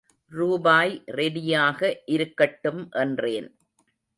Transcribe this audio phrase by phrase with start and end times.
[0.31, 1.79] ரூபாய் ரெடியாக
[2.05, 3.49] இருக்கட்டும் என்றேன்.